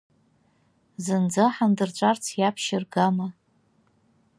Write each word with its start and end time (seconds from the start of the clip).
Зынӡа 1.03 1.45
ҳандырҵәарц 1.55 2.25
иаԥшьыргама! 2.39 3.27